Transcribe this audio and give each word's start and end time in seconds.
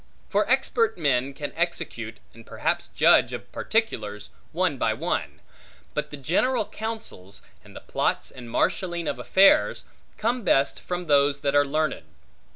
For 0.29 0.49
expert 0.49 0.97
men 0.97 1.31
can 1.35 1.53
execute, 1.55 2.17
and 2.33 2.43
perhaps 2.43 2.87
judge 2.87 3.33
of 3.33 3.51
particulars, 3.51 4.29
one 4.51 4.79
by 4.79 4.95
one; 4.95 5.41
but 5.93 6.09
the 6.09 6.17
general 6.17 6.65
counsels, 6.65 7.43
and 7.63 7.75
the 7.75 7.81
plots 7.81 8.31
and 8.31 8.49
marshalling 8.49 9.07
of 9.07 9.19
affairs, 9.19 9.85
come 10.17 10.41
best, 10.41 10.79
from 10.79 11.05
those 11.05 11.41
that 11.41 11.53
are 11.53 11.65
learned. 11.65 12.05